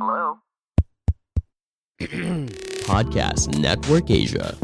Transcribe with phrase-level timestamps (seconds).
[0.00, 0.40] Hello?
[2.88, 4.56] Podcast Network Asia.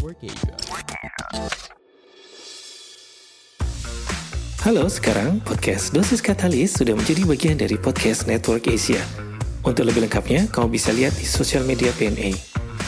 [4.64, 9.04] Halo, sekarang podcast Dosis Katalis sudah menjadi bagian dari podcast Network Asia.
[9.60, 12.32] Untuk lebih lengkapnya, kamu bisa lihat di sosial media PNA.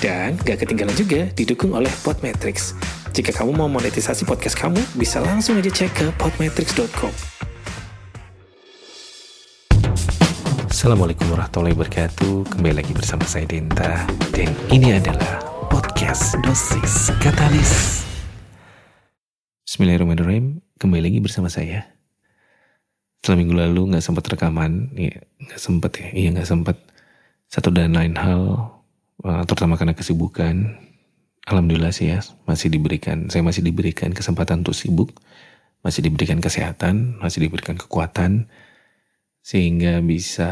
[0.01, 2.73] Dan gak ketinggalan juga didukung oleh Podmetrics.
[3.13, 7.13] Jika kamu mau monetisasi podcast kamu, bisa langsung aja cek ke podmetrics.com.
[10.79, 12.55] Assalamualaikum warahmatullahi wabarakatuh.
[12.55, 14.07] Kembali lagi bersama saya Denta.
[14.31, 18.07] Dan ini adalah podcast Dosis Katalis.
[19.67, 20.63] Bismillahirrahmanirrahim.
[20.79, 21.83] Kembali lagi bersama saya.
[23.19, 26.79] Setelah minggu lalu nggak sempat rekaman, ya nggak sempat ya, iya nggak sempat.
[27.51, 28.71] Satu dan lain hal,
[29.27, 30.79] uh, terutama karena kesibukan.
[31.51, 35.11] Alhamdulillah sih ya, masih diberikan, saya masih diberikan kesempatan untuk sibuk,
[35.83, 38.47] masih diberikan kesehatan, masih diberikan kekuatan,
[39.49, 40.51] sehingga bisa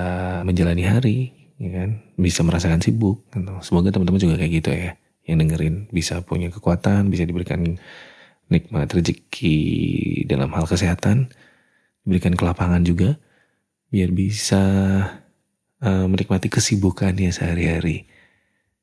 [0.49, 1.19] menjalani hari,
[1.61, 3.29] ya kan, bisa merasakan sibuk.
[3.29, 3.53] Gitu.
[3.61, 4.97] Semoga teman-teman juga kayak gitu ya,
[5.29, 7.77] yang dengerin bisa punya kekuatan, bisa diberikan
[8.49, 9.59] nikmat rezeki
[10.25, 11.29] dalam hal kesehatan,
[12.09, 13.21] diberikan kelapangan juga,
[13.93, 14.65] biar bisa
[15.85, 18.09] uh, menikmati kesibukannya sehari-hari.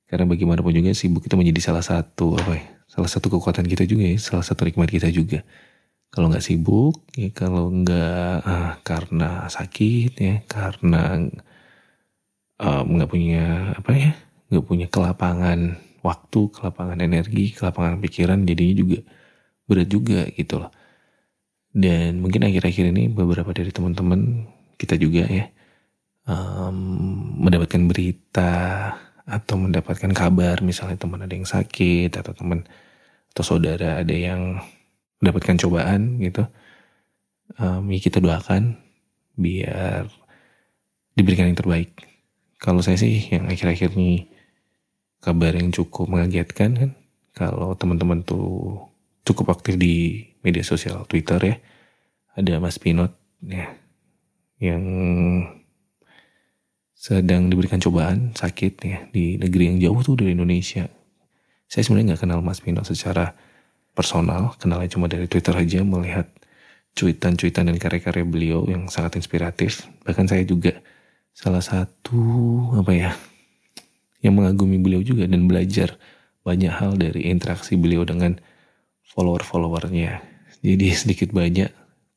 [0.06, 4.06] Karena bagaimanapun juga sibuk itu menjadi salah satu apa ya, salah satu kekuatan kita juga
[4.06, 5.42] ya, salah satu nikmat kita juga.
[6.14, 11.18] Kalau nggak sibuk, ya kalau nggak ah, karena sakit ya, karena
[12.62, 14.12] nggak um, punya apa ya,
[14.54, 15.60] nggak punya kelapangan
[16.06, 19.00] waktu, kelapangan energi, kelapangan pikiran, jadinya juga
[19.66, 20.72] berat juga gitu loh.
[21.74, 24.46] Dan mungkin akhir-akhir ini beberapa dari teman-teman
[24.78, 25.50] kita juga ya
[26.28, 26.78] um,
[27.42, 28.54] mendapatkan berita
[29.24, 32.68] atau mendapatkan kabar misalnya teman ada yang sakit atau teman
[33.32, 34.60] atau saudara ada yang
[35.24, 36.44] mendapatkan cobaan gitu
[37.56, 38.76] um, ya kita doakan
[39.40, 40.12] biar
[41.16, 41.96] diberikan yang terbaik
[42.60, 44.28] kalau saya sih yang akhir-akhir ini
[45.24, 46.92] kabar yang cukup mengagetkan kan
[47.32, 48.84] kalau teman-teman tuh
[49.24, 51.56] cukup aktif di media sosial Twitter ya
[52.36, 53.16] ada Mas Pinot
[53.48, 53.72] ya
[54.60, 54.84] yang
[57.04, 60.88] sedang diberikan cobaan sakit ya di negeri yang jauh tuh dari Indonesia.
[61.68, 63.36] Saya sebenarnya nggak kenal Mas Pino secara
[63.94, 66.30] personal, kenalnya cuma dari Twitter aja melihat
[66.94, 69.86] cuitan-cuitan dan karya-karya beliau yang sangat inspiratif.
[70.06, 70.78] Bahkan saya juga
[71.34, 72.22] salah satu
[72.78, 73.12] apa ya
[74.22, 75.98] yang mengagumi beliau juga dan belajar
[76.46, 78.38] banyak hal dari interaksi beliau dengan
[79.14, 80.22] follower-followernya.
[80.64, 81.70] Jadi sedikit banyak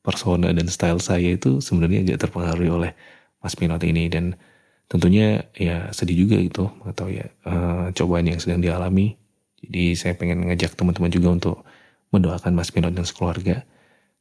[0.06, 2.93] persona dan style saya itu sebenarnya agak terpengaruh oleh
[3.43, 4.38] Mas Pinot ini dan
[4.87, 9.19] tentunya ya sedih juga gitu atau ya uh, cobaan yang sedang dialami.
[9.66, 11.56] Jadi saya pengen ngajak teman-teman juga untuk
[12.15, 13.66] mendoakan Mas Pinot dan sekeluarga.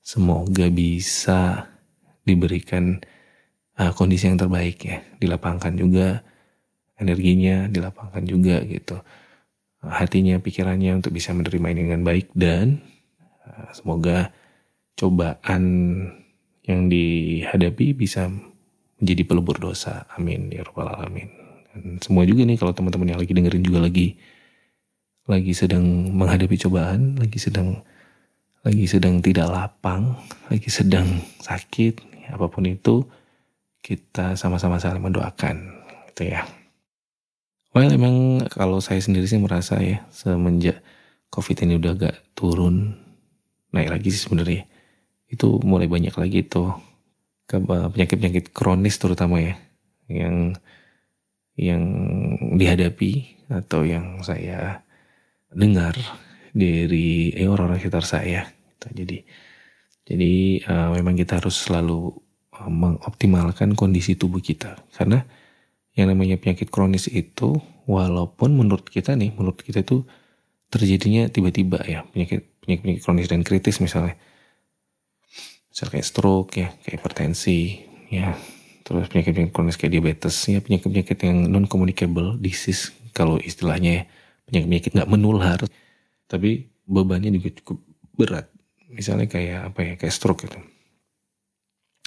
[0.01, 1.69] Semoga bisa
[2.25, 3.01] diberikan
[3.77, 6.25] uh, kondisi yang terbaik ya, dilapangkan juga
[6.97, 8.97] energinya, dilapangkan juga gitu.
[9.85, 12.81] Hatinya, pikirannya untuk bisa menerima ini dengan baik dan
[13.45, 14.33] uh, semoga
[14.97, 15.63] cobaan
[16.65, 18.31] yang dihadapi bisa
[18.97, 20.09] menjadi pelebur dosa.
[20.17, 21.29] Amin ya rabbal alamin.
[21.75, 24.17] Dan semua juga nih kalau teman-teman yang lagi dengerin juga lagi
[25.25, 27.81] lagi sedang menghadapi cobaan, lagi sedang
[28.65, 30.17] lagi sedang tidak lapang,
[30.49, 32.01] lagi sedang sakit,
[32.33, 33.05] apa pun itu
[33.85, 36.41] kita sama-sama saling mendoakan gitu ya.
[37.73, 40.81] Well emang kalau saya sendiri sih merasa ya semenjak
[41.29, 42.95] covid ini udah agak turun
[43.75, 44.63] naik lagi sih sebenarnya
[45.27, 46.71] itu mulai banyak lagi tuh
[47.51, 49.59] penyakit-penyakit kronis terutama ya
[50.07, 50.55] yang
[51.59, 51.83] yang
[52.55, 54.84] dihadapi atau yang saya
[55.55, 55.95] dengar
[56.51, 58.51] dari eh, orang-orang sekitar saya.
[58.51, 58.87] Gitu.
[58.91, 59.17] Jadi
[60.05, 62.13] jadi uh, memang kita harus selalu
[62.53, 65.25] uh, mengoptimalkan kondisi tubuh kita karena
[65.97, 67.57] yang namanya penyakit kronis itu
[67.89, 70.05] walaupun menurut kita nih menurut kita itu
[70.69, 74.13] terjadinya tiba-tiba ya penyakit penyakit, penyakit kronis dan kritis misalnya
[75.75, 78.31] misal kayak stroke ya, kayak hipertensi ya,
[78.87, 84.03] terus penyakit-penyakit kronis kayak diabetes ya, penyakit-penyakit yang non communicable disease kalau istilahnya ya,
[84.49, 85.59] penyakit-penyakit nggak menular,
[86.29, 87.77] tapi bebannya juga cukup
[88.15, 88.47] berat.
[88.89, 90.59] Misalnya kayak apa ya, kayak stroke gitu.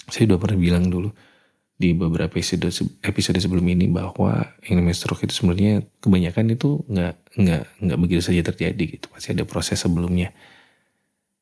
[0.08, 1.12] Saya udah pernah bilang dulu,
[1.78, 2.66] di beberapa episode
[3.06, 8.20] episode sebelum ini bahwa yang namanya stroke itu sebenarnya kebanyakan itu nggak nggak nggak begitu
[8.26, 10.34] saja terjadi gitu pasti ada proses sebelumnya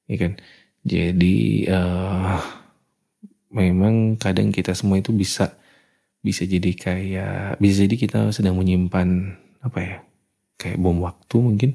[0.05, 0.37] ya kan
[0.85, 1.37] jadi
[1.73, 2.37] uh,
[3.49, 5.57] memang kadang kita semua itu bisa
[6.21, 9.97] bisa jadi kayak bisa jadi kita sedang menyimpan apa ya
[10.61, 11.71] kayak bom waktu mungkin.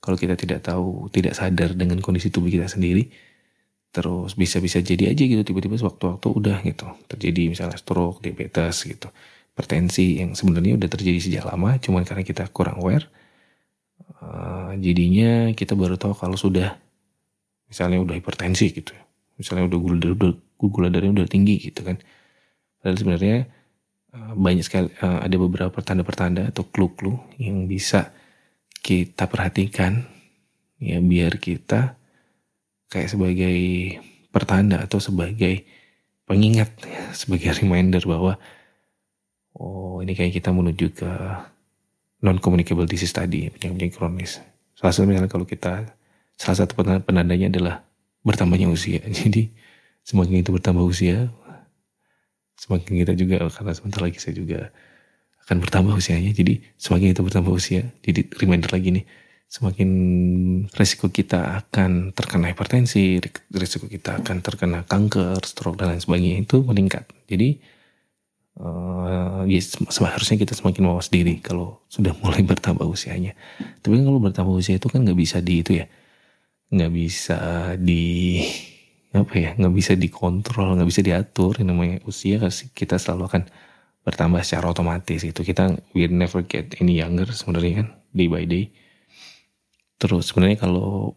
[0.00, 3.10] Kalau kita tidak tahu tidak sadar dengan kondisi tubuh kita sendiri
[3.90, 6.86] terus bisa-bisa jadi aja gitu tiba-tiba sewaktu-waktu udah gitu.
[7.10, 9.10] Terjadi misalnya stroke, diabetes gitu.
[9.52, 13.10] Hipertensi yang sebenarnya udah terjadi sejak lama cuman karena kita kurang aware
[14.22, 16.76] uh, jadinya kita baru tahu kalau sudah
[17.70, 18.94] misalnya udah hipertensi gitu.
[19.38, 21.96] Misalnya udah gula darah udah gula darahnya udah tinggi gitu kan.
[22.80, 23.36] Padahal sebenarnya
[24.16, 28.12] uh, banyak sekali uh, ada beberapa pertanda-pertanda atau clue-clue yang bisa
[28.80, 30.04] kita perhatikan
[30.80, 32.00] ya biar kita
[32.90, 33.58] kayak sebagai
[34.34, 35.68] pertanda atau sebagai
[36.24, 38.38] pengingat ya, sebagai reminder bahwa
[39.54, 41.10] oh ini kayak kita menuju ke
[42.20, 44.40] non communicable disease tadi penyakit kronis.
[44.76, 45.88] Salah satu misalnya kalau kita
[46.36, 47.84] salah satu penandanya adalah
[48.24, 49.00] bertambahnya usia.
[49.20, 49.52] Jadi
[50.04, 51.28] semakin itu bertambah usia,
[52.56, 54.68] semakin kita juga karena sebentar lagi saya juga
[55.50, 56.30] akan bertambah usianya.
[56.30, 59.04] Jadi semakin itu bertambah usia, jadi reminder lagi nih
[59.50, 59.90] semakin
[60.78, 63.18] resiko kita akan terkena hipertensi,
[63.50, 67.10] resiko kita akan terkena kanker, stroke dan lain sebagainya itu meningkat.
[67.26, 67.58] Jadi
[68.62, 69.58] uh, ya
[69.90, 73.34] seharusnya kita semakin mawas diri kalau sudah mulai bertambah usianya.
[73.82, 75.90] Tapi kan kalau bertambah usia itu kan nggak bisa di itu ya,
[76.70, 77.38] nggak bisa
[77.74, 78.38] di
[79.10, 81.58] apa ya, nggak bisa dikontrol, nggak bisa diatur.
[81.58, 82.38] Yang namanya usia
[82.70, 83.42] kita selalu akan
[84.02, 88.72] bertambah secara otomatis itu kita we never get any younger sebenarnya kan day by day
[90.00, 91.12] Terus sebenarnya kalau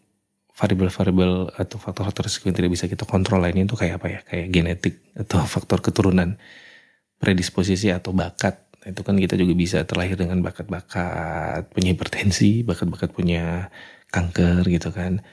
[0.53, 4.19] variabel-variabel atau faktor-faktor risiko yang tidak bisa kita kontrol lainnya itu kayak apa ya?
[4.27, 6.35] Kayak genetik atau faktor keturunan,
[7.17, 8.59] predisposisi atau bakat.
[8.83, 13.71] Itu kan kita juga bisa terlahir dengan bakat-bakat punya hipertensi, bakat-bakat punya
[14.11, 15.23] kanker gitu kan.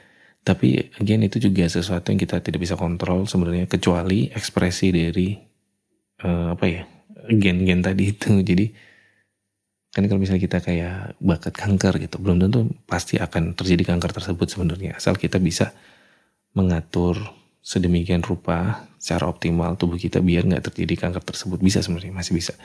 [0.41, 5.37] Tapi again itu juga sesuatu yang kita tidak bisa kontrol sebenarnya kecuali ekspresi dari
[6.23, 6.81] uh, apa ya
[7.27, 8.39] gen-gen tadi itu.
[8.49, 8.65] Jadi
[9.91, 14.47] kan kalau misalnya kita kayak bakat kanker gitu belum tentu pasti akan terjadi kanker tersebut
[14.47, 14.97] sebenarnya.
[14.97, 15.75] Asal kita bisa
[16.55, 17.19] mengatur
[17.61, 21.59] sedemikian rupa secara optimal tubuh kita biar nggak terjadi kanker tersebut.
[21.59, 22.55] Bisa sebenarnya masih bisa.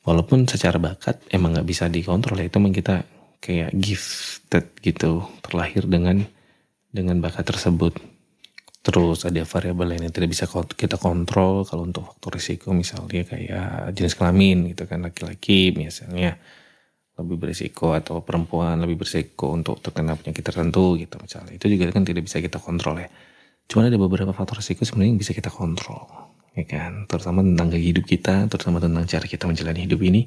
[0.00, 3.04] Walaupun secara bakat emang nggak bisa dikontrol ya itu memang kita
[3.40, 6.24] kayak gifted gitu terlahir dengan
[6.92, 7.96] dengan bakat tersebut
[8.80, 13.92] Terus ada variabel lain yang tidak bisa kita kontrol kalau untuk faktor risiko misalnya kayak
[13.92, 16.40] jenis kelamin gitu kan laki-laki misalnya
[17.20, 21.52] lebih berisiko atau perempuan lebih berisiko untuk terkena penyakit tertentu gitu misalnya.
[21.60, 23.12] Itu juga kan tidak bisa kita kontrol ya.
[23.68, 26.08] Cuma ada beberapa faktor risiko sebenarnya yang bisa kita kontrol
[26.56, 27.04] ya kan?
[27.04, 30.24] Terutama tentang gaya hidup kita terutama tentang cara kita menjalani hidup ini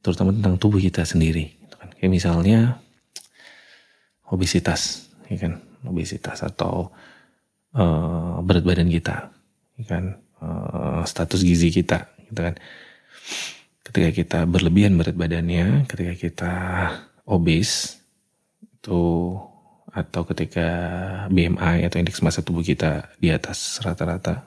[0.00, 1.92] terutama tentang tubuh kita sendiri gitu kan.
[1.92, 2.80] Kayak misalnya
[4.32, 5.60] obesitas ya kan?
[5.84, 6.96] Obesitas atau
[7.74, 9.32] uh, berat badan kita,
[9.84, 12.54] kan uh, status gizi kita, gitu kan.
[13.88, 16.54] Ketika kita berlebihan berat badannya, ketika kita
[17.24, 17.96] obes
[18.68, 19.36] itu
[19.88, 20.68] atau ketika
[21.32, 24.44] BMI atau indeks massa tubuh kita di atas rata-rata,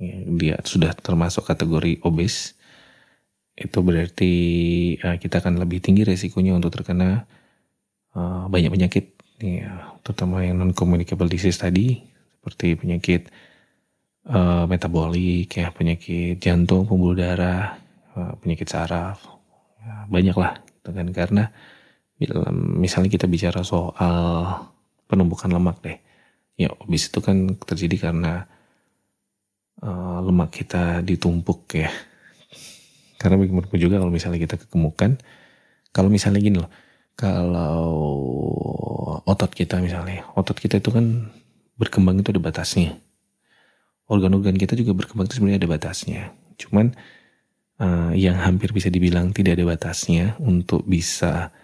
[0.00, 2.56] ya, dia sudah termasuk kategori obes,
[3.52, 4.32] itu berarti
[5.04, 7.28] uh, kita akan lebih tinggi resikonya untuk terkena
[8.16, 9.12] uh, banyak penyakit,
[9.44, 12.07] ya, terutama yang non communicable disease tadi,
[12.38, 13.26] seperti penyakit
[14.30, 17.74] uh, metabolik ya penyakit jantung pembuluh darah
[18.14, 19.18] uh, penyakit saraf
[19.82, 21.06] ya, banyak lah gitu kan.
[21.10, 21.44] Karena
[22.78, 24.46] misalnya kita bicara soal
[25.10, 25.98] penumpukan lemak deh
[26.58, 28.46] ya obes itu kan terjadi karena
[29.82, 31.90] uh, lemak kita ditumpuk ya.
[33.18, 35.18] Karena bagaimanapun juga kalau misalnya kita kegemukan
[35.90, 36.70] kalau misalnya gini loh
[37.18, 37.90] kalau
[39.26, 41.26] otot kita misalnya otot kita itu kan
[41.78, 42.98] berkembang itu ada batasnya.
[44.10, 46.20] Organ-organ kita juga berkembang itu sebenarnya ada batasnya.
[46.58, 46.92] Cuman
[47.78, 51.54] uh, yang hampir bisa dibilang tidak ada batasnya untuk bisa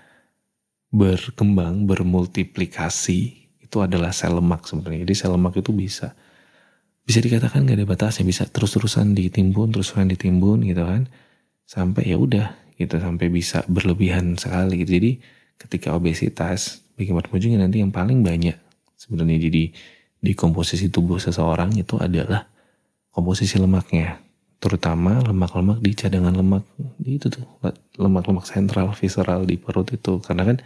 [0.94, 3.21] berkembang, bermultiplikasi
[3.59, 5.02] itu adalah sel lemak sebenarnya.
[5.02, 6.14] Jadi sel lemak itu bisa
[7.04, 11.11] bisa dikatakan gak ada batasnya, bisa terus-terusan ditimbun, terus-terusan ditimbun gitu kan.
[11.66, 14.97] Sampai ya udah gitu sampai bisa berlebihan sekali gitu.
[15.02, 15.11] Jadi
[15.59, 18.54] ketika obesitas bagaimana juga nanti yang paling banyak
[18.99, 19.64] sebenarnya jadi
[20.24, 22.48] di komposisi tubuh seseorang itu adalah
[23.12, 24.24] komposisi lemaknya
[24.56, 26.64] terutama lemak-lemak di cadangan lemak
[26.96, 27.44] di itu tuh
[28.00, 30.56] lemak-lemak sentral visceral di perut itu karena kan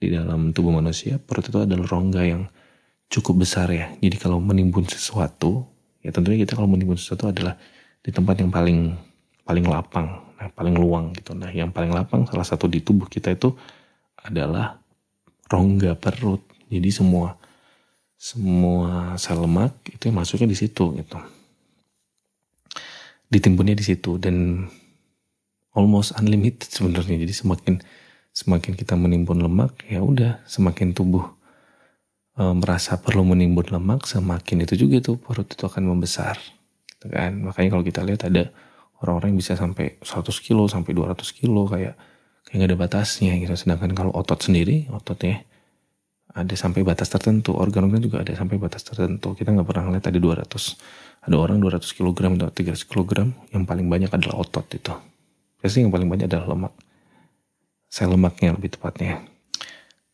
[0.00, 2.48] di dalam tubuh manusia perut itu adalah rongga yang
[3.12, 5.68] cukup besar ya jadi kalau menimbun sesuatu
[6.00, 7.60] ya tentunya kita kalau menimbun sesuatu adalah
[8.00, 8.96] di tempat yang paling
[9.44, 10.06] paling lapang,
[10.38, 11.34] nah paling luang gitu.
[11.34, 13.50] Nah yang paling lapang salah satu di tubuh kita itu
[14.22, 14.78] adalah
[15.50, 16.38] rongga perut.
[16.70, 17.34] Jadi semua
[18.20, 21.16] semua sel lemak itu yang masuknya di situ gitu.
[23.32, 24.68] Ditimbunnya di situ dan
[25.72, 27.16] almost unlimited sebenarnya.
[27.16, 27.74] Jadi semakin
[28.30, 31.24] semakin kita menimbun lemak ya udah semakin tubuh
[32.38, 36.38] e, merasa perlu menimbun lemak semakin itu juga tuh perut itu akan membesar
[36.86, 38.54] gitu kan makanya kalau kita lihat ada
[39.02, 41.98] orang-orang yang bisa sampai 100 kilo sampai 200 kilo kayak
[42.46, 45.42] kayak gak ada batasnya gitu sedangkan kalau otot sendiri ototnya
[46.30, 47.58] ada sampai batas tertentu.
[47.58, 49.34] Organ-organ juga ada sampai batas tertentu.
[49.34, 50.46] Kita nggak pernah lihat ada 200
[51.20, 54.94] ada orang 200 kg atau 300 kg yang paling banyak adalah otot itu.
[55.60, 56.72] Pasti yang paling banyak adalah lemak.
[57.92, 59.20] Sel lemaknya lebih tepatnya.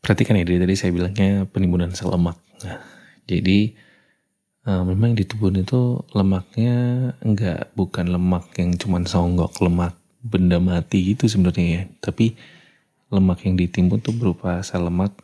[0.02, 2.34] Perhatikan ya dari tadi saya bilangnya penimbunan sel lemak.
[2.66, 2.82] Nah,
[3.30, 3.70] jadi
[4.66, 6.74] uh, memang di tubuh itu lemaknya
[7.22, 9.94] enggak bukan lemak yang cuman songgok lemak
[10.26, 11.82] benda mati gitu sebenarnya ya.
[12.02, 12.34] Tapi
[13.14, 15.14] lemak yang ditimbun tuh berupa sel lemak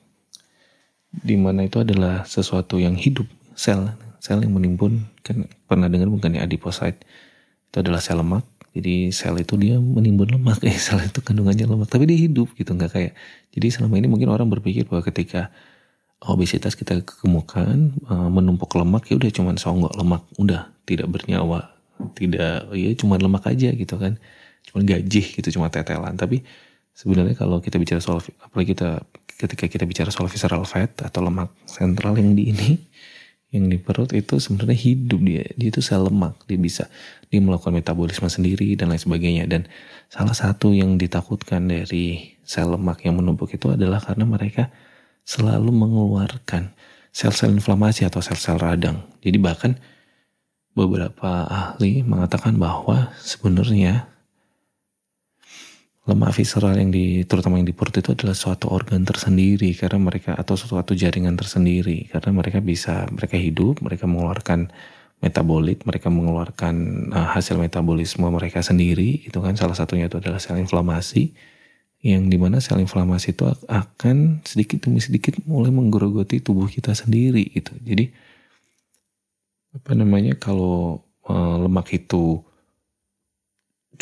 [1.12, 3.92] di mana itu adalah sesuatu yang hidup sel
[4.22, 5.04] sel yang menimbun.
[5.20, 7.04] Kan pernah dengar bukan ya adiposit?
[7.68, 8.48] Itu adalah sel lemak.
[8.72, 10.64] Jadi sel itu dia menimbun lemak.
[10.68, 11.92] Eh sel itu kandungannya lemak.
[11.92, 13.12] Tapi dia hidup gitu nggak kayak.
[13.52, 15.52] Jadi selama ini mungkin orang berpikir bahwa ketika
[16.22, 20.24] obesitas kita kegemukan uh, menumpuk lemak ya udah cuman songgok lemak.
[20.40, 21.72] Udah tidak bernyawa
[22.18, 24.18] tidak ya cuma lemak aja gitu kan.
[24.66, 26.14] Cuma gajih gitu cuma tetelan.
[26.18, 26.42] Tapi
[26.92, 31.50] sebenarnya kalau kita bicara soal apalagi kita ketika kita bicara soal visceral fat atau lemak
[31.66, 32.70] sentral yang di ini
[33.52, 35.44] yang di perut itu sebenarnya hidup dia.
[35.60, 36.40] Dia itu sel lemak.
[36.48, 36.88] Dia bisa
[37.28, 39.44] dia melakukan metabolisme sendiri dan lain sebagainya.
[39.44, 39.68] Dan
[40.08, 44.72] salah satu yang ditakutkan dari sel lemak yang menumpuk itu adalah karena mereka
[45.28, 46.72] selalu mengeluarkan
[47.12, 49.04] sel-sel inflamasi atau sel-sel radang.
[49.20, 49.76] Jadi bahkan
[50.72, 54.08] beberapa ahli mengatakan bahwa sebenarnya
[56.02, 60.34] lemak visceral yang di terutama yang di perut itu adalah suatu organ tersendiri karena mereka
[60.34, 64.74] atau suatu jaringan tersendiri karena mereka bisa mereka hidup mereka mengeluarkan
[65.22, 66.74] metabolit mereka mengeluarkan
[67.14, 71.30] uh, hasil metabolisme mereka sendiri itu kan salah satunya itu adalah sel inflamasi
[72.02, 77.46] yang di mana sel inflamasi itu akan sedikit demi sedikit mulai menggerogoti tubuh kita sendiri
[77.54, 77.78] gitu.
[77.78, 78.10] Jadi
[79.72, 82.42] apa namanya kalau uh, lemak itu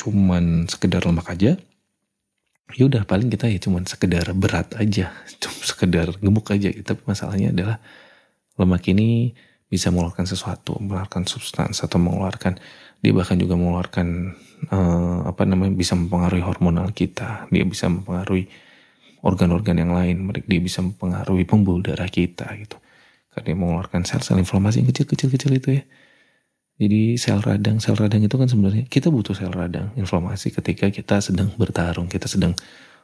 [0.01, 1.61] cuman sekedar lemak aja,
[2.77, 5.13] ya udah paling kita ya cuman sekedar berat aja,
[5.43, 6.71] cuma sekedar gemuk aja.
[6.71, 7.77] Tapi masalahnya adalah
[8.59, 9.33] lemak ini
[9.71, 12.59] bisa mengeluarkan sesuatu, mengeluarkan substansi atau mengeluarkan
[13.01, 14.37] dia bahkan juga mengeluarkan
[14.69, 18.45] uh, apa namanya bisa mempengaruhi hormonal kita dia bisa mempengaruhi
[19.25, 22.77] organ-organ yang lain dia bisa mempengaruhi pembuluh darah kita gitu
[23.33, 25.83] karena dia mengeluarkan sel-sel inflamasi yang kecil-kecil-kecil itu ya
[26.81, 31.21] jadi sel radang sel radang itu kan sebenarnya kita butuh sel radang inflamasi ketika kita
[31.21, 32.57] sedang bertarung kita sedang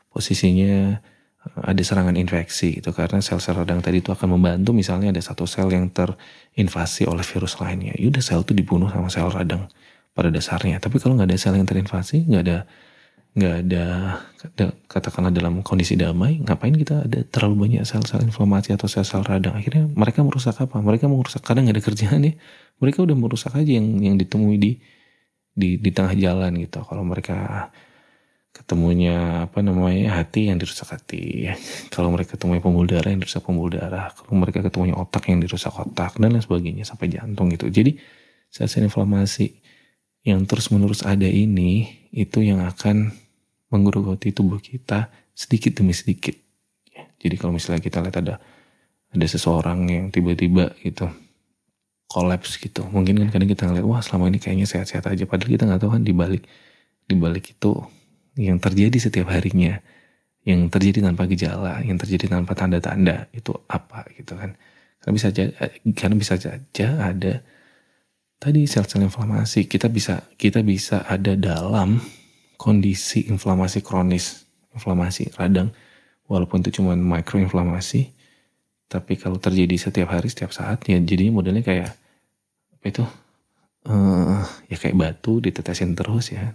[0.09, 0.97] posisinya
[1.45, 5.45] eh, ada serangan infeksi itu karena sel-sel radang tadi itu akan membantu misalnya ada satu
[5.45, 9.69] sel yang terinvasi oleh virus lainnya yaudah sel itu dibunuh sama sel radang
[10.17, 10.81] pada dasarnya.
[10.81, 12.59] Tapi kalau nggak ada sel yang terinvasi, nggak ada
[13.37, 13.85] nggak ada
[14.89, 19.61] katakanlah dalam kondisi damai, ngapain kita ada terlalu banyak sel-sel inflamasi atau sel-sel radang?
[19.61, 20.81] Akhirnya mereka merusak apa?
[20.81, 22.35] Mereka merusak kadang nggak ada kerjaan ya.
[22.83, 24.73] Mereka udah merusak aja yang yang ditemui di
[25.57, 26.85] di di tengah jalan gitu.
[26.85, 27.69] Kalau mereka
[28.57, 31.53] ketemunya apa namanya hati yang dirusak hati
[31.95, 35.77] kalau mereka ketemu pembuluh darah yang dirusak pembuluh darah kalau mereka ketemunya otak yang dirusak
[35.77, 38.01] otak dan lain sebagainya sampai jantung gitu jadi
[38.49, 39.61] sel-sel inflamasi
[40.25, 43.15] yang terus-menerus ada ini itu yang akan
[43.71, 46.35] menggerogoti tubuh kita sedikit demi sedikit.
[47.21, 48.35] Jadi kalau misalnya kita lihat ada
[49.13, 51.07] ada seseorang yang tiba-tiba gitu
[52.07, 55.65] kolaps gitu, mungkin kan kadang kita ngeliat wah selama ini kayaknya sehat-sehat aja, padahal kita
[55.67, 56.47] nggak tahu kan di balik
[57.07, 57.73] di balik itu
[58.39, 59.81] yang terjadi setiap harinya,
[60.47, 64.55] yang terjadi tanpa gejala, yang terjadi tanpa tanda-tanda itu apa gitu kan?
[65.03, 65.45] Karena bisa aja,
[65.95, 67.43] karena bisa saja ada
[68.39, 69.67] tadi sel-sel inflamasi.
[69.67, 71.99] Kita bisa kita bisa ada dalam
[72.59, 75.73] kondisi inflamasi kronis inflamasi radang.
[76.27, 78.16] Walaupun itu cuma mikroinflamasi
[78.87, 81.91] tapi kalau terjadi setiap hari setiap saat ya jadi modelnya kayak
[82.79, 83.05] apa itu?
[83.87, 86.55] Uh, ya kayak batu ditetesin terus ya.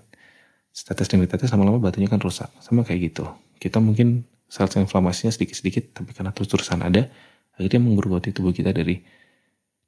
[0.72, 2.48] Tetes demi tetes lama-lama batunya kan rusak.
[2.64, 3.28] Sama kayak gitu.
[3.60, 7.08] Kita mungkin sel-sel inflamasinya sedikit-sedikit tapi karena terus-terusan ada
[7.56, 9.00] akhirnya menggerogoti tubuh kita dari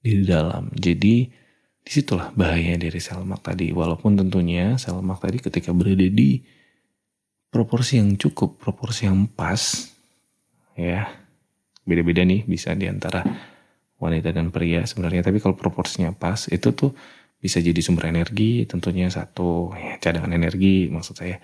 [0.03, 0.67] di dalam.
[0.75, 1.43] Jadi
[1.83, 3.75] Di situlah bahaya dari sel lemak tadi.
[3.75, 6.39] Walaupun tentunya sel lemak tadi ketika berada di
[7.51, 9.91] proporsi yang cukup, proporsi yang pas,
[10.79, 11.23] ya
[11.84, 13.24] beda-beda nih bisa di antara
[14.00, 15.24] wanita dan pria sebenarnya.
[15.24, 16.92] Tapi kalau proporsinya pas itu tuh
[17.40, 21.40] bisa jadi sumber energi tentunya satu ya, cadangan energi maksud saya.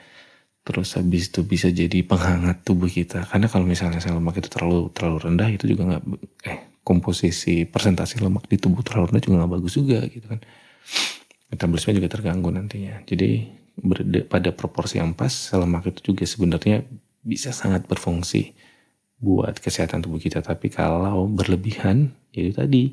[0.63, 3.27] Terus habis itu bisa jadi penghangat tubuh kita.
[3.27, 6.03] Karena kalau misalnya sel lemak itu terlalu terlalu rendah itu juga nggak
[6.48, 10.39] eh komposisi persentase lemak di tubuh terlalu rendah juga nggak bagus juga gitu kan.
[11.50, 13.01] Metabolisme juga terganggu nantinya.
[13.08, 13.60] Jadi
[14.27, 16.84] pada proporsi yang pas sel lemak itu juga sebenarnya
[17.24, 18.68] bisa sangat berfungsi
[19.19, 20.39] buat kesehatan tubuh kita.
[20.39, 22.83] Tapi kalau berlebihan jadi ya tadi.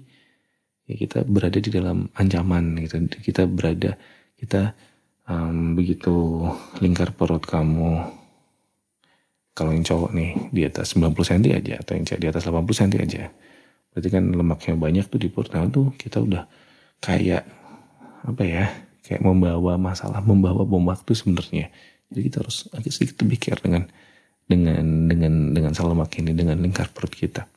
[0.87, 3.03] Ya kita berada di dalam ancaman gitu.
[3.11, 3.99] Kita berada
[4.39, 4.71] kita
[5.27, 6.47] um, begitu
[6.79, 8.07] lingkar perut kamu.
[9.57, 12.71] Kalau yang cowok nih di atas 90 cm aja atau yang cewek di atas 80
[12.71, 13.23] cm aja.
[13.91, 15.51] Berarti kan lemaknya banyak tuh di perut.
[15.57, 16.45] Nah tuh kita udah
[17.03, 17.43] kayak
[18.27, 18.65] apa ya
[19.03, 21.73] kayak membawa masalah membawa bom waktu sebenarnya.
[22.15, 23.91] Jadi kita harus agak sedikit lebih care dengan
[24.47, 27.51] dengan dengan dengan sel lemak ini dengan lingkar perut kita.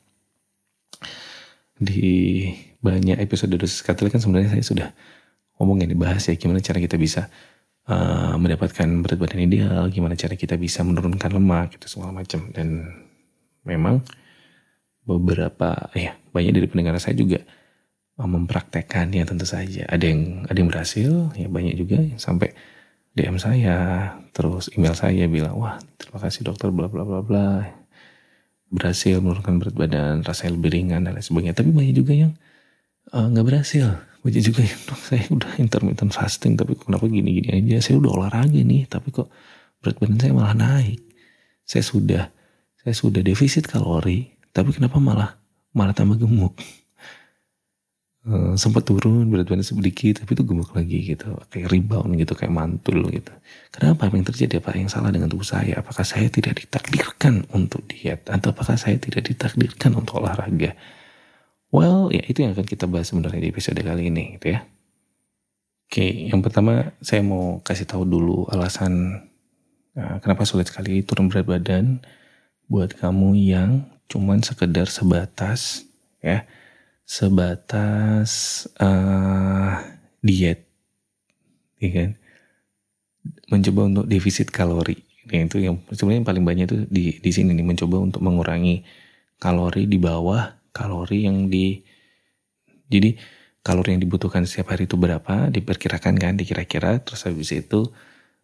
[1.80, 2.50] Di
[2.82, 4.88] banyak episode dosis katolik kan sebenarnya saya sudah
[5.56, 7.30] ngomong ini bahas ya gimana cara kita bisa
[7.86, 12.50] uh, mendapatkan berat badan ideal, gimana cara kita bisa menurunkan lemak itu segala macam.
[12.50, 12.90] Dan
[13.62, 14.02] memang
[15.06, 17.40] beberapa ya banyak dari pendengar saya juga
[18.18, 19.86] uh, mempraktekkannya tentu saja.
[19.86, 22.50] Ada yang ada yang berhasil ya banyak juga yang sampai
[23.16, 23.78] DM saya
[24.30, 27.80] terus email saya bilang wah terima kasih dokter bla bla bla bla
[28.70, 31.58] berhasil menurunkan berat badan, rasanya lebih ringan dan lain sebagainya.
[31.58, 32.32] Tapi banyak juga yang
[33.10, 33.86] eh, nggak uh, berhasil.
[34.22, 37.82] Banyak juga yang dok saya udah intermittent fasting tapi kenapa gini-gini aja.
[37.82, 39.28] Saya udah olahraga nih tapi kok
[39.82, 41.02] berat badan saya malah naik.
[41.66, 42.24] Saya sudah
[42.80, 45.36] saya sudah defisit kalori tapi kenapa malah
[45.74, 46.54] malah tambah gemuk.
[48.20, 51.40] Uh, sempat turun berat badan sedikit tapi itu gemuk lagi gitu.
[51.48, 53.32] Kayak rebound gitu kayak mantul gitu.
[53.72, 54.12] Kenapa?
[54.12, 54.60] Apa yang terjadi?
[54.60, 55.80] Apa yang salah dengan tubuh saya?
[55.80, 58.28] Apakah saya tidak ditakdirkan untuk diet?
[58.28, 60.76] Atau apakah saya tidak ditakdirkan untuk olahraga?
[61.72, 64.68] Well ya itu yang akan kita bahas sebenarnya di episode kali ini gitu ya.
[65.88, 69.22] Oke yang pertama saya mau kasih tahu dulu alasan
[69.96, 72.04] uh, kenapa sulit sekali turun berat badan
[72.68, 75.86] buat kamu yang cuman sekedar sebatas
[76.20, 76.42] ya
[77.10, 78.30] sebatas
[78.78, 79.82] uh,
[80.22, 80.70] diet,
[81.82, 82.10] ya kan?
[83.50, 84.94] Mencoba untuk defisit kalori.
[85.26, 88.86] Nah, itu yang sebenarnya yang paling banyak itu di di sini nih mencoba untuk mengurangi
[89.42, 91.82] kalori di bawah kalori yang di
[92.86, 93.18] jadi
[93.62, 97.90] kalori yang dibutuhkan setiap hari itu berapa diperkirakan kan dikira-kira terus habis itu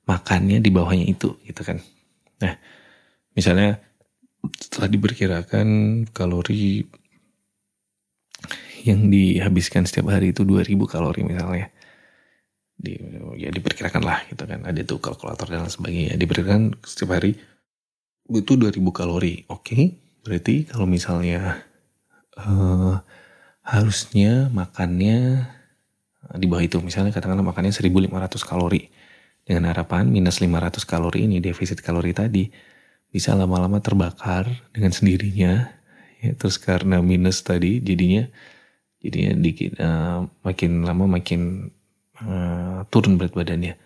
[0.07, 1.79] makannya di bawahnya itu gitu kan.
[2.43, 2.55] Nah,
[3.35, 3.83] misalnya
[4.59, 5.67] setelah diperkirakan
[6.15, 6.87] kalori
[8.87, 11.69] yang dihabiskan setiap hari itu 2000 kalori misalnya.
[12.77, 12.93] Di,
[13.41, 14.63] ya diperkirakan lah gitu kan.
[14.63, 16.15] Ada tuh kalkulator dan lain sebagainya.
[16.15, 17.35] Diperkirakan setiap hari
[18.31, 19.43] butuh 2000 kalori.
[19.51, 19.85] Oke okay,
[20.23, 21.67] berarti kalau misalnya
[22.39, 23.03] uh,
[23.67, 25.51] harusnya makannya
[26.35, 28.11] di bawah itu misalnya katakanlah makannya 1500
[28.43, 28.91] kalori.
[29.47, 32.51] Dengan harapan minus 500 kalori ini defisit kalori tadi
[33.15, 35.71] bisa lama-lama terbakar dengan sendirinya.
[36.19, 38.27] Ya terus karena minus tadi jadinya
[39.07, 41.71] jadinya dikit uh, makin lama makin
[42.21, 43.79] uh, turun berat badannya.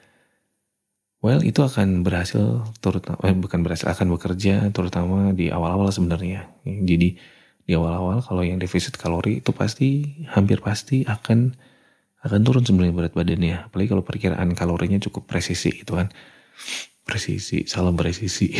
[1.21, 6.49] Well itu akan berhasil turut eh, bukan berhasil akan bekerja terutama di awal-awal sebenarnya.
[6.65, 7.21] Jadi
[7.69, 11.53] di awal-awal kalau yang defisit kalori itu pasti hampir pasti akan
[12.25, 13.69] akan turun sebenarnya berat badannya.
[13.69, 16.09] Apalagi kalau perkiraan kalorinya cukup presisi itu kan.
[17.05, 18.57] Presisi salam presisi.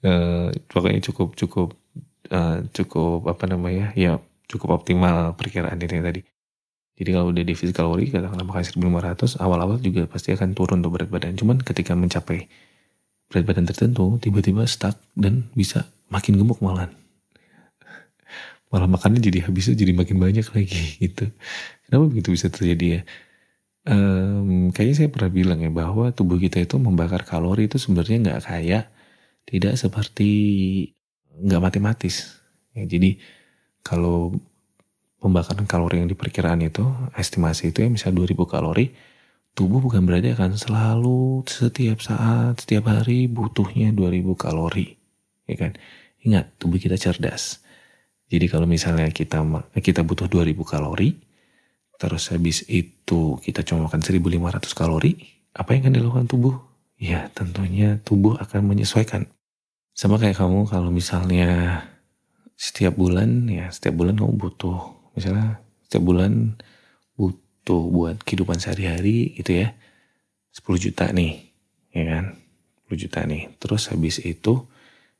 [0.00, 1.76] Uh, pokoknya cukup cukup
[2.32, 6.20] uh, cukup apa namanya ya cukup optimal perkiraan ini tadi.
[6.98, 11.06] Jadi kalau udah defisit kalori katakanlah makan 1500 awal-awal juga pasti akan turun tuh berat
[11.06, 11.38] badan.
[11.38, 12.50] Cuman ketika mencapai
[13.30, 16.90] berat badan tertentu tiba-tiba stuck dan bisa makin gemuk malah.
[18.72, 21.30] Malah makannya jadi habisnya jadi makin banyak lagi gitu.
[21.86, 23.02] Kenapa begitu bisa terjadi ya?
[23.88, 28.40] Um, kayaknya saya pernah bilang ya bahwa tubuh kita itu membakar kalori itu sebenarnya nggak
[28.44, 28.84] kayak
[29.48, 30.30] tidak seperti
[31.40, 32.42] nggak matematis.
[32.76, 33.16] Ya, jadi
[33.82, 34.34] kalau
[35.18, 36.86] pembakaran kalori yang diperkiraan itu,
[37.18, 38.86] estimasi itu ya misalnya 2000 kalori,
[39.58, 44.94] tubuh bukan berarti akan selalu setiap saat, setiap hari butuhnya 2000 kalori.
[45.50, 45.74] Ya kan?
[46.22, 47.62] Ingat, tubuh kita cerdas.
[48.28, 49.40] Jadi kalau misalnya kita
[49.80, 51.16] kita butuh 2000 kalori,
[51.98, 55.16] terus habis itu kita cuma makan 1500 kalori,
[55.56, 56.54] apa yang akan dilakukan tubuh?
[56.98, 59.26] Ya tentunya tubuh akan menyesuaikan.
[59.96, 61.82] Sama kayak kamu kalau misalnya
[62.58, 64.78] setiap bulan ya setiap bulan kamu butuh
[65.14, 66.58] misalnya setiap bulan
[67.14, 69.78] butuh buat kehidupan sehari-hari gitu ya
[70.50, 71.54] 10 juta nih
[71.94, 72.24] ya kan
[72.88, 73.52] 10 juta nih.
[73.60, 74.64] Terus habis itu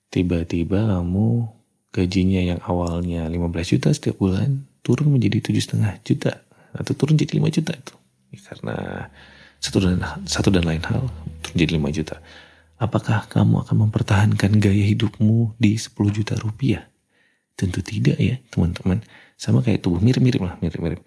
[0.08, 1.52] tiba-tiba kamu
[1.92, 6.40] gajinya yang awalnya 15 juta setiap bulan turun menjadi tujuh setengah juta
[6.72, 7.94] atau turun jadi 5 juta itu.
[8.32, 8.76] Ya, karena
[9.60, 11.04] satu dan satu dan lain hal
[11.44, 12.16] turun jadi 5 juta.
[12.80, 16.88] Apakah kamu akan mempertahankan gaya hidupmu di 10 juta rupiah
[17.58, 19.02] tentu tidak ya teman-teman
[19.34, 21.02] sama kayak tubuh mirip-mirip lah mirip-mirip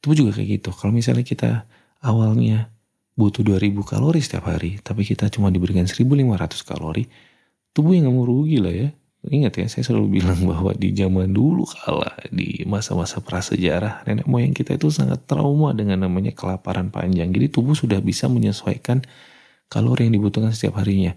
[0.00, 1.68] tubuh juga kayak gitu kalau misalnya kita
[2.00, 2.72] awalnya
[3.20, 7.04] butuh 2000 kalori setiap hari tapi kita cuma diberikan 1500 kalori
[7.76, 8.88] tubuh yang gak mau rugi lah ya
[9.20, 14.56] Ingat ya, saya selalu bilang bahwa di zaman dulu kala, di masa-masa prasejarah, nenek moyang
[14.56, 17.28] kita itu sangat trauma dengan namanya kelaparan panjang.
[17.28, 19.04] Jadi tubuh sudah bisa menyesuaikan
[19.68, 21.12] kalori yang dibutuhkan setiap harinya.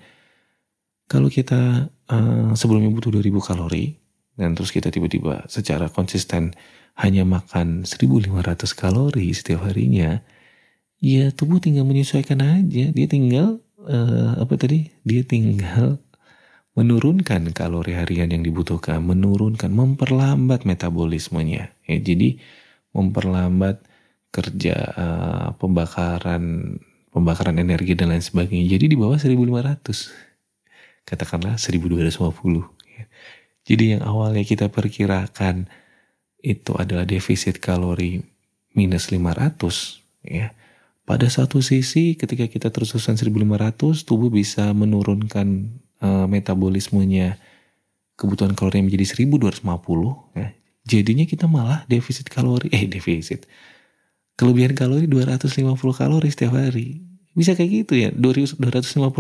[1.07, 3.95] Kalau kita uh, sebelumnya butuh 2000 kalori,
[4.33, 6.57] dan terus kita tiba-tiba secara konsisten
[6.97, 8.29] hanya makan 1500
[8.77, 10.21] kalori setiap harinya,
[11.01, 12.93] ya tubuh tinggal menyesuaikan aja.
[12.93, 15.97] Dia tinggal, uh, apa tadi, dia tinggal
[16.73, 21.73] menurunkan kalori harian yang dibutuhkan, menurunkan, memperlambat metabolismenya.
[21.85, 22.41] Ya, jadi
[22.93, 23.85] memperlambat
[24.33, 26.77] kerja uh, pembakaran
[27.13, 28.77] pembakaran energi dan lain sebagainya.
[28.77, 31.05] Jadi di bawah 1500.
[31.05, 32.82] Katakanlah 1250.
[33.63, 35.71] Jadi yang awalnya kita perkirakan
[36.43, 38.19] itu adalah defisit kalori
[38.75, 40.51] minus 500 ya.
[41.03, 45.67] Pada satu sisi ketika kita terus-terusan 1500 tubuh bisa menurunkan
[45.99, 47.39] uh, metabolismenya
[48.19, 49.63] kebutuhan kalori menjadi 1250
[50.35, 50.49] ya.
[50.83, 53.47] Jadinya kita malah defisit kalori eh defisit.
[54.35, 56.99] Kelebihan kalori 250 kalori setiap hari.
[57.31, 58.09] Bisa kayak gitu ya.
[58.11, 58.59] 250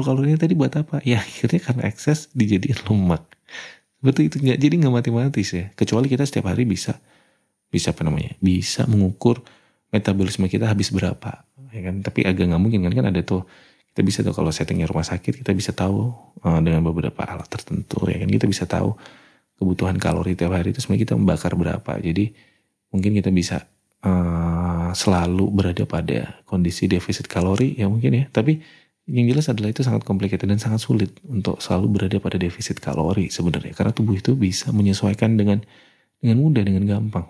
[0.03, 0.99] kalori ini tadi buat apa?
[1.07, 3.23] Ya akhirnya karena ekses dijadikan lemak.
[4.03, 5.71] Seperti itu nggak jadi nggak matematis ya.
[5.79, 6.99] Kecuali kita setiap hari bisa
[7.71, 8.35] bisa apa namanya?
[8.43, 9.39] Bisa mengukur
[9.95, 11.47] metabolisme kita habis berapa.
[11.71, 12.03] Ya kan?
[12.03, 13.47] Tapi agak nggak mungkin kan kan ada tuh
[13.93, 16.09] kita bisa tuh kalau settingnya rumah sakit kita bisa tahu
[16.41, 18.97] uh, dengan beberapa alat tertentu ya kan kita bisa tahu
[19.61, 22.33] kebutuhan kalori tiap hari itu sebenarnya kita membakar berapa jadi
[22.89, 23.69] mungkin kita bisa
[24.01, 28.65] uh, selalu berada pada kondisi defisit kalori ya mungkin ya tapi
[29.03, 33.27] yang jelas adalah itu sangat complicated dan sangat sulit untuk selalu berada pada defisit kalori
[33.27, 33.75] sebenarnya.
[33.75, 35.59] Karena tubuh itu bisa menyesuaikan dengan
[36.23, 37.27] dengan mudah dengan gampang.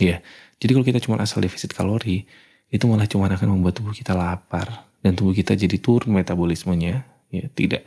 [0.00, 0.24] Ya
[0.56, 2.24] jadi kalau kita cuma asal defisit kalori
[2.72, 4.88] itu malah cuma akan membuat tubuh kita lapar.
[5.04, 7.04] Dan tubuh kita jadi turun metabolismenya.
[7.28, 7.84] Ya tidak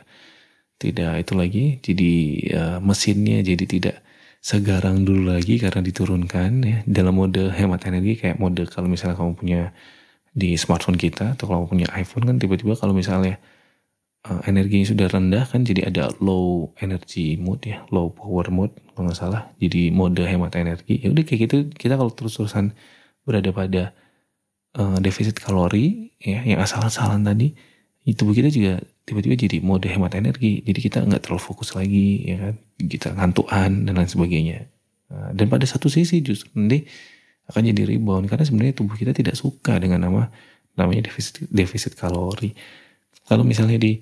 [0.80, 2.12] tidak itu lagi jadi
[2.54, 3.96] uh, mesinnya jadi tidak
[4.40, 6.78] segarang dulu lagi karena diturunkan ya.
[6.86, 9.62] Dalam mode hemat energi kayak mode kalau misalnya kamu punya
[10.30, 13.42] di smartphone kita atau kalau punya iPhone kan tiba-tiba kalau misalnya
[14.26, 19.10] uh, energinya sudah rendah kan jadi ada low energy mode ya low power mode kalau
[19.10, 21.02] nggak salah jadi mode hemat energi.
[21.02, 22.74] Ya udah kayak gitu kita kalau terus-terusan
[23.26, 23.82] berada pada
[24.78, 27.54] uh, defisit kalori ya yang asal-asalan tadi
[28.10, 30.62] tubuh kita juga tiba-tiba jadi mode hemat energi.
[30.66, 34.66] Jadi kita nggak terlalu fokus lagi ya kan kita ngantukan dan lain sebagainya.
[35.10, 36.86] Nah, dan pada satu sisi justru nanti
[37.50, 40.30] akan jadi rebound karena sebenarnya tubuh kita tidak suka dengan nama
[40.78, 42.54] namanya defisit defisit kalori
[43.26, 43.98] kalau misalnya di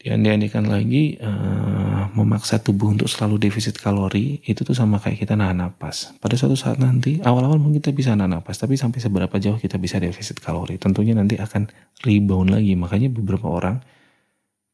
[0.00, 5.60] diandai-andaikan lagi uh, memaksa tubuh untuk selalu defisit kalori itu tuh sama kayak kita nahan
[5.60, 6.16] napas.
[6.16, 9.76] Pada suatu saat nanti awal-awal mungkin kita bisa nahan napas, tapi sampai seberapa jauh kita
[9.76, 11.68] bisa defisit kalori, tentunya nanti akan
[12.00, 12.72] rebound lagi.
[12.80, 13.84] Makanya beberapa orang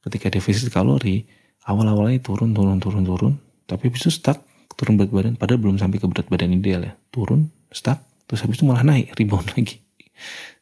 [0.06, 1.26] ketika defisit kalori
[1.66, 3.34] awal-awalnya turun turun turun turun,
[3.66, 6.92] tapi itu stuck turun berat badan, padahal belum sampai ke berat badan ideal ya.
[7.10, 9.80] Turun, stuck, terus habis itu malah naik, rebound lagi.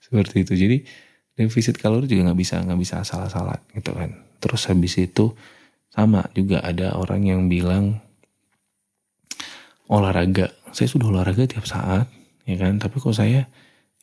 [0.01, 0.55] Seperti itu.
[0.55, 0.77] Jadi
[1.35, 5.35] defisit kalori juga nggak bisa nggak bisa asal-asalan gitu kan terus habis itu
[5.91, 7.99] sama juga ada orang yang bilang
[9.91, 12.07] olahraga saya sudah olahraga tiap saat
[12.47, 13.51] ya kan tapi kok saya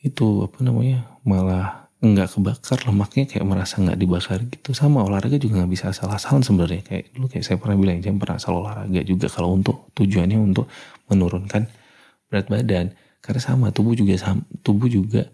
[0.04, 4.74] itu apa namanya malah nggak kebakar lemaknya kayak merasa nggak dibakar gitu.
[4.74, 6.82] Sama olahraga juga nggak bisa asal-asalan sebenarnya.
[6.82, 10.66] Kayak dulu kayak saya pernah bilang jangan pernah asal olahraga juga kalau untuk tujuannya untuk
[11.06, 11.70] menurunkan
[12.26, 12.86] berat badan.
[13.22, 15.30] Karena sama tubuh juga sama, tubuh juga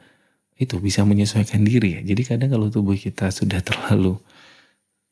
[0.61, 2.00] itu bisa menyesuaikan diri ya.
[2.04, 4.20] Jadi kadang kalau tubuh kita sudah terlalu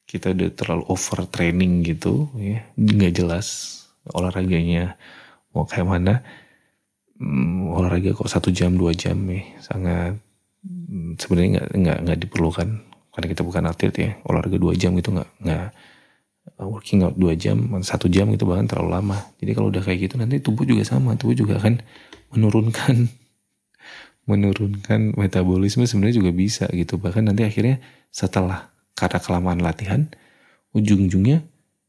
[0.07, 3.47] kita udah terlalu over training gitu ya nggak jelas
[4.15, 4.95] olahraganya
[5.51, 6.23] mau kayak mana
[7.19, 10.15] hmm, olahraga kok satu jam dua jam ya sangat
[11.21, 12.69] sebenarnya nggak nggak nggak diperlukan.
[13.17, 15.67] Karena kita bukan atlet ya olahraga dua jam itu nggak nggak
[16.61, 19.19] uh, working out dua jam satu jam itu bahkan terlalu lama.
[19.41, 21.81] Jadi kalau udah kayak gitu nanti tubuh juga sama tubuh juga akan
[22.37, 23.09] menurunkan
[24.31, 27.01] menurunkan metabolisme sebenarnya juga bisa gitu.
[27.01, 27.81] Bahkan nanti akhirnya
[28.13, 30.09] setelah karena kelamaan latihan
[30.77, 31.45] ujung-ujungnya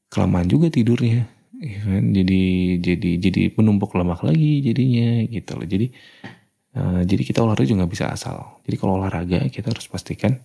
[0.08, 1.28] kelamaan juga tidurnya
[1.60, 2.04] ya kan?
[2.16, 2.44] Jadi
[2.80, 5.68] jadi jadi menumpuk lemak lagi jadinya gitu loh.
[5.68, 5.92] Jadi
[6.78, 10.38] uh, jadi kita olahraga juga bisa asal jadi kalau olahraga kita harus pastikan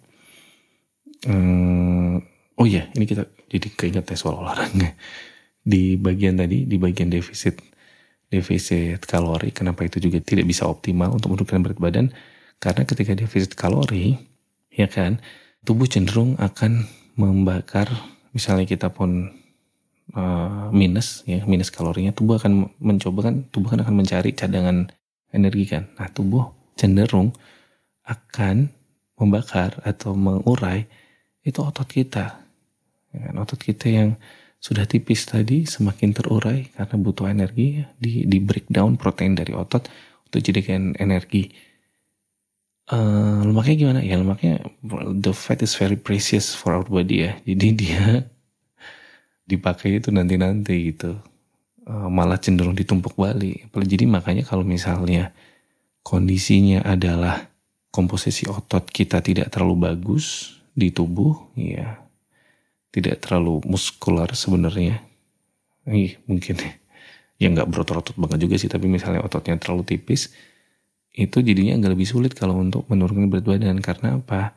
[1.29, 2.17] um,
[2.57, 4.97] oh iya ini kita jadi keinget tes soal olahraga
[5.63, 7.61] di bagian tadi di bagian defisit
[8.33, 9.53] defisit kalori.
[9.53, 12.07] Kenapa itu juga tidak bisa optimal untuk menurunkan berat badan?
[12.57, 14.17] Karena ketika defisit kalori,
[14.73, 15.21] ya kan,
[15.69, 16.89] tubuh cenderung akan
[17.21, 17.93] membakar,
[18.33, 19.29] misalnya kita pun
[20.17, 24.89] uh, minus, ya minus kalorinya, tubuh akan mencoba kan, tubuh kan akan mencari cadangan
[25.33, 25.89] energi kan.
[25.97, 27.33] Nah tubuh cenderung
[28.07, 28.71] akan
[29.19, 30.87] membakar atau mengurai
[31.43, 32.39] itu otot kita.
[33.13, 33.35] Ya, kan?
[33.43, 34.17] otot kita yang
[34.63, 39.91] sudah tipis tadi semakin terurai karena butuh energi ya, di di breakdown protein dari otot
[40.31, 41.51] untuk jadikan energi.
[42.91, 44.01] Uh, lemaknya gimana?
[44.03, 44.63] Ya lemaknya
[45.19, 47.33] the fat is very precious for our body ya.
[47.43, 48.27] Jadi dia
[49.47, 51.19] dipakai itu nanti-nanti gitu.
[51.83, 53.67] Uh, malah cenderung ditumpuk balik.
[53.75, 55.35] Jadi makanya kalau misalnya
[56.07, 57.51] kondisinya adalah
[57.91, 62.01] komposisi otot kita tidak terlalu bagus di tubuh, ya
[62.93, 65.01] tidak terlalu muskular sebenarnya.
[65.89, 66.57] Ih, mungkin
[67.41, 70.31] ya nggak berotot-otot banget juga sih, tapi misalnya ototnya terlalu tipis,
[71.13, 73.79] itu jadinya agak lebih sulit kalau untuk menurunkan berat badan.
[73.85, 74.57] Karena apa?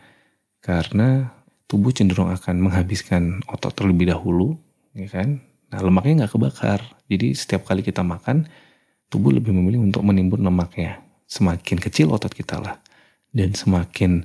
[0.63, 1.31] Karena
[1.65, 4.55] tubuh cenderung akan menghabiskan otot terlebih dahulu,
[4.95, 5.43] ya kan?
[5.75, 6.79] Nah, lemaknya nggak kebakar.
[7.11, 8.47] Jadi setiap kali kita makan,
[9.11, 11.03] tubuh lebih memilih untuk menimbun lemaknya.
[11.27, 12.79] Semakin kecil otot kita lah,
[13.35, 14.23] dan semakin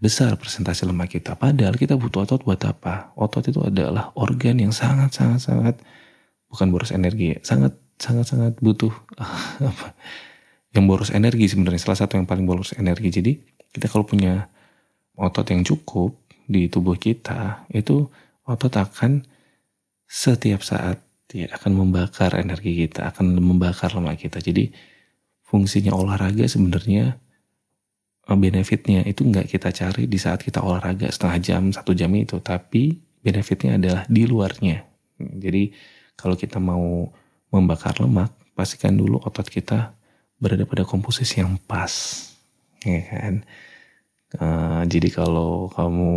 [0.00, 1.36] besar persentase lemak kita.
[1.36, 3.12] Padahal kita butuh otot buat apa?
[3.12, 5.76] Otot itu adalah organ yang sangat sangat sangat
[6.48, 8.92] bukan boros energi, sangat sangat sangat butuh
[9.68, 9.92] apa?
[10.72, 13.12] Yang boros energi sebenarnya salah satu yang paling boros energi.
[13.12, 13.32] Jadi
[13.68, 14.48] kita kalau punya
[15.12, 16.16] otot yang cukup
[16.48, 18.08] di tubuh kita itu
[18.48, 19.35] otot akan
[20.06, 21.02] setiap saat
[21.34, 24.38] ya akan membakar energi kita, akan membakar lemak kita.
[24.38, 24.70] Jadi
[25.42, 27.18] fungsinya olahraga sebenarnya
[28.26, 32.42] Eh, benefitnya itu nggak kita cari di saat kita olahraga setengah jam satu jam itu.
[32.42, 34.82] Tapi benefitnya adalah di luarnya.
[35.18, 35.70] Jadi
[36.18, 37.06] kalau kita mau
[37.54, 39.94] membakar lemak pastikan dulu otot kita
[40.42, 42.26] berada pada komposisi yang pas.
[42.82, 43.46] Ya kan?
[44.36, 46.14] Uh, jadi kalau kamu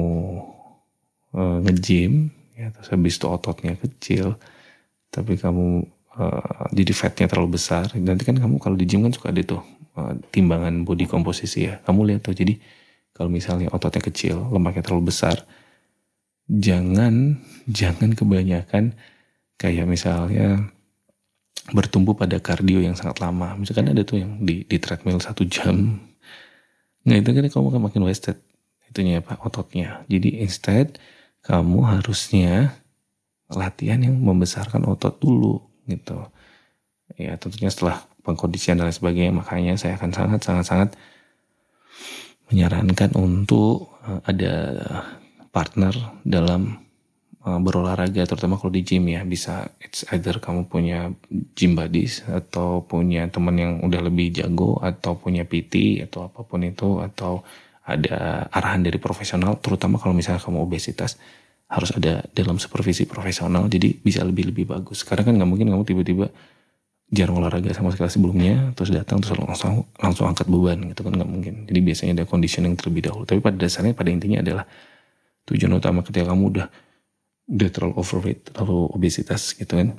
[1.38, 4.36] uh, nge-gym ya terus habis itu ototnya kecil
[5.08, 5.88] tapi kamu
[6.19, 9.63] uh, jadi fatnya terlalu besar nanti kan kamu kalau di gym kan suka ada tuh
[10.00, 11.82] Eh, timbangan body komposisi ya.
[11.84, 12.56] Kamu lihat tuh jadi
[13.12, 15.43] kalau misalnya ototnya kecil, lemaknya terlalu besar,
[16.48, 17.41] jangan
[17.80, 18.95] jangan kebanyakan
[19.60, 20.72] kayak misalnya
[21.76, 23.58] bertumbuh pada kardio yang sangat lama.
[23.60, 26.00] Misalkan ada tuh yang di, di treadmill satu jam.
[27.04, 28.38] Nah itu kan kamu akan makin wasted
[28.88, 30.06] itunya apa ototnya.
[30.08, 30.98] Jadi instead
[31.45, 32.75] kamu harusnya
[33.49, 36.30] latihan yang membesarkan otot dulu gitu.
[37.17, 39.34] Ya tentunya setelah pengkondisian dan lain sebagainya.
[39.34, 40.89] Makanya saya akan sangat sangat sangat
[42.49, 44.54] menyarankan untuk uh, ada
[45.49, 45.93] partner
[46.25, 46.78] dalam
[47.45, 51.13] uh, berolahraga terutama kalau di gym ya bisa it's either kamu punya
[51.58, 56.62] gym buddies atau punya teman yang udah lebih jago atau punya PT atau apa pun
[56.65, 57.45] itu atau
[57.89, 61.17] ada arahan dari profesional terutama kalau misalnya kamu obesitas
[61.69, 65.06] harus ada dalam supervisi profesional jadi bisa lebih lebih bagus.
[65.06, 66.28] Karena kan nggak mungkin kamu tiba-tiba
[67.10, 71.30] jarang olahraga sama sekali sebelumnya terus datang terus langsung langsung angkat beban gitu kan nggak
[71.30, 71.54] mungkin.
[71.65, 73.25] Jadi biasanya ada conditioning terlebih dahulu.
[73.25, 74.65] Tapi pada dasarnya pada intinya adalah
[75.49, 76.67] tujuan utama ketika kamu udah
[77.49, 79.97] udah terlalu overweight terlalu obesitas gitu kan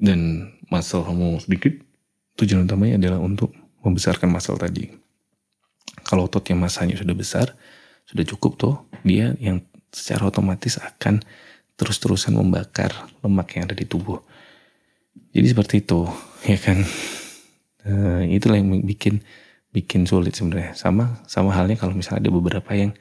[0.00, 1.76] dan muscle kamu sedikit
[2.40, 3.52] tujuan utamanya adalah untuk
[3.84, 4.88] membesarkan muscle tadi
[6.06, 7.54] kalau ototnya masanya sudah besar
[8.08, 8.74] sudah cukup tuh
[9.06, 11.22] dia yang secara otomatis akan
[11.74, 12.92] terus-terusan membakar
[13.24, 14.20] lemak yang ada di tubuh
[15.30, 16.00] jadi seperti itu,
[16.50, 16.78] ya kan.
[17.80, 19.24] Uh, itulah yang bikin
[19.72, 20.76] bikin sulit sebenarnya.
[20.76, 22.92] Sama sama halnya kalau misalnya ada beberapa yang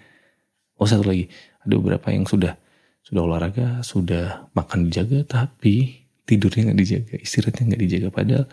[0.80, 1.28] oh satu lagi,
[1.66, 2.56] ada beberapa yang sudah
[3.04, 8.46] sudah olahraga, sudah makan dijaga tapi tidurnya nggak dijaga, istirahatnya nggak dijaga padahal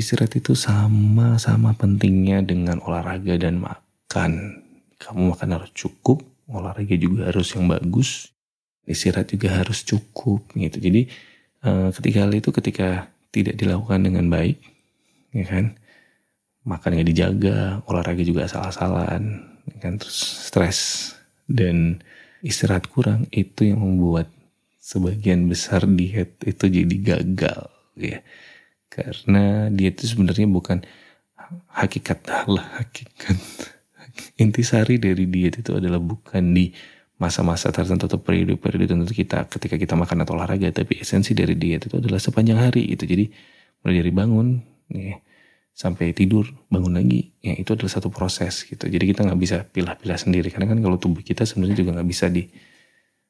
[0.00, 4.64] istirahat itu sama-sama pentingnya dengan olahraga dan makan.
[4.96, 8.32] Kamu makan harus cukup, olahraga juga harus yang bagus,
[8.88, 10.76] istirahat juga harus cukup gitu.
[10.80, 11.06] Jadi
[11.62, 14.58] uh, ketika hal itu ketika tidak dilakukan dengan baik,
[15.30, 15.78] ya kan,
[16.66, 20.78] makan nggak dijaga, olahraga juga salah-salan, ya kan, terus stres
[21.46, 22.02] dan
[22.42, 24.26] istirahat kurang itu yang membuat
[24.80, 28.20] sebagian besar diet itu jadi gagal, ya,
[28.90, 30.82] karena diet itu sebenarnya bukan
[31.78, 33.38] hakikat Allah, hakikat.
[34.42, 36.74] Intisari dari diet itu adalah bukan di
[37.22, 41.86] masa-masa tertentu atau periode-periode tertentu kita ketika kita makan atau olahraga tapi esensi dari diet
[41.86, 43.06] itu adalah sepanjang hari itu.
[43.06, 43.30] Jadi
[43.86, 44.58] mulai dari bangun
[44.90, 45.22] ya,
[45.70, 48.90] sampai tidur bangun lagi ya itu adalah satu proses gitu.
[48.90, 50.50] Jadi kita nggak bisa pilah-pilah sendiri.
[50.50, 52.50] Karena kan kalau tubuh kita sebenarnya juga nggak bisa di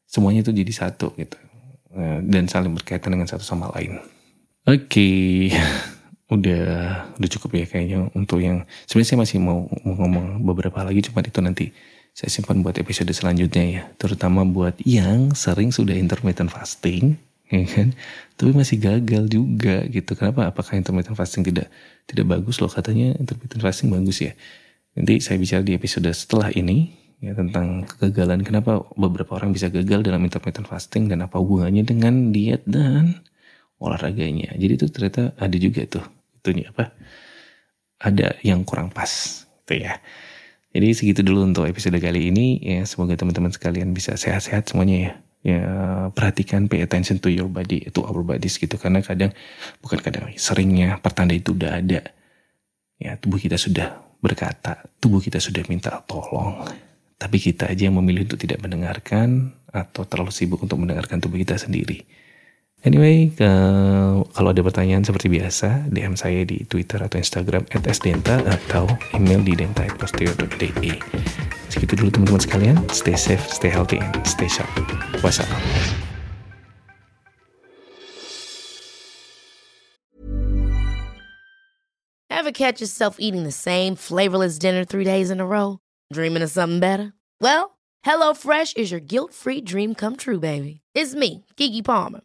[0.09, 1.37] semuanya itu jadi satu gitu.
[1.91, 4.20] Eh, dan saling berkaitan dengan satu sama lain
[4.67, 4.87] oke.
[4.89, 5.53] Okay.
[6.31, 6.63] udah
[7.19, 11.27] udah cukup ya kayaknya untuk yang sebenarnya saya masih mau, mau ngomong beberapa lagi cuma
[11.27, 11.75] itu nanti
[12.15, 13.83] saya simpan buat episode selanjutnya ya.
[13.99, 17.19] Terutama buat yang sering sudah intermittent fasting
[17.55, 17.95] ya kan?
[18.39, 20.15] Tapi masih gagal juga gitu.
[20.15, 20.51] Kenapa?
[20.51, 21.71] Apakah intermittent fasting tidak
[22.07, 22.59] tidak bagus?
[22.59, 24.33] Loh katanya intermittent fasting bagus ya.
[24.99, 26.91] Nanti saya bicara di episode setelah ini
[27.23, 28.43] ya tentang kegagalan.
[28.43, 31.07] Kenapa beberapa orang bisa gagal dalam intermittent fasting?
[31.07, 33.23] Dan apa hubungannya dengan diet dan
[33.81, 34.53] olahraganya.
[34.55, 36.05] Jadi itu ternyata ada juga tuh
[36.41, 36.93] itunya apa
[38.01, 39.09] ada yang kurang pas
[39.65, 39.99] gitu ya.
[40.71, 42.87] Jadi segitu dulu untuk episode kali ini ya.
[42.87, 45.13] Semoga teman-teman sekalian bisa sehat-sehat semuanya ya.
[45.41, 45.65] Ya
[46.13, 48.77] perhatikan pay attention to your body to our bodies gitu.
[48.77, 49.33] Karena kadang
[49.81, 52.05] bukan kadang seringnya pertanda itu udah ada.
[53.01, 56.69] Ya tubuh kita sudah berkata tubuh kita sudah minta tolong.
[57.17, 61.57] Tapi kita aja yang memilih untuk tidak mendengarkan atau terlalu sibuk untuk mendengarkan tubuh kita
[61.57, 62.05] sendiri
[62.81, 63.45] Anyway, ke,
[64.33, 69.53] kalau ada pertanyaan seperti biasa, DM saya di Twitter atau Instagram @sdenta atau email di
[69.53, 70.97] denta@posteo.de.
[71.69, 72.77] Segitu dulu teman-teman sekalian.
[72.89, 74.73] Stay safe, stay healthy, and stay sharp.
[75.21, 75.61] Wassalam.
[82.33, 85.85] Ever catch yourself eating the same flavorless dinner three days in a row?
[86.09, 87.13] Dreaming of something better?
[87.45, 87.77] Well,
[88.09, 90.81] HelloFresh is your guilt-free dream come true, baby.
[90.97, 92.25] It's me, Kiki Palmer.